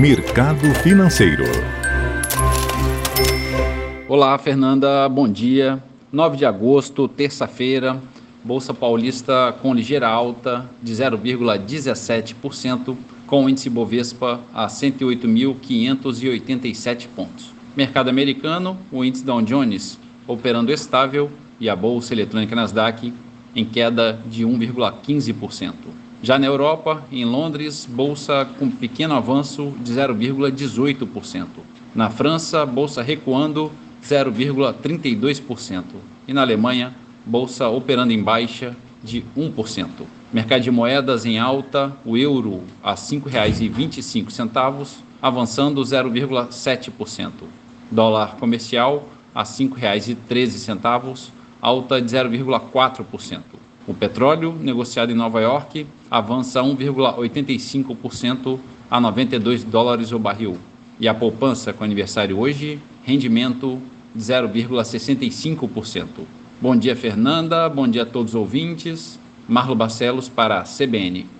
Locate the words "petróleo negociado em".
53.94-55.14